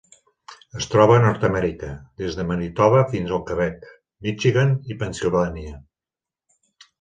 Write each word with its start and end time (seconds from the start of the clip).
Es 0.77 0.85
troba 0.93 1.17
a 1.17 1.21
Nord-amèrica: 1.25 1.89
des 2.21 2.37
de 2.39 2.45
Manitoba 2.51 3.03
fins 3.11 3.35
al 3.37 3.43
Quebec, 3.51 3.85
Michigan 4.29 4.73
i 4.95 4.99
Pennsilvània. 5.05 5.77